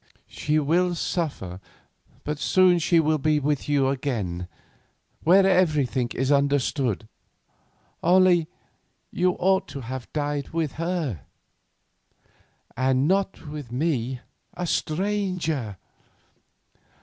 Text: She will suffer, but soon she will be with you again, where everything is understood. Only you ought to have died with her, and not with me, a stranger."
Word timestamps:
She 0.27 0.57
will 0.57 0.95
suffer, 0.95 1.59
but 2.23 2.39
soon 2.39 2.79
she 2.79 2.99
will 2.99 3.19
be 3.19 3.39
with 3.39 3.69
you 3.69 3.89
again, 3.89 4.47
where 5.23 5.45
everything 5.45 6.09
is 6.15 6.31
understood. 6.31 7.07
Only 8.01 8.47
you 9.11 9.33
ought 9.33 9.67
to 9.67 9.81
have 9.81 10.11
died 10.11 10.49
with 10.49 10.71
her, 10.81 11.21
and 12.75 13.07
not 13.07 13.45
with 13.47 13.71
me, 13.71 14.21
a 14.55 14.65
stranger." 14.65 15.77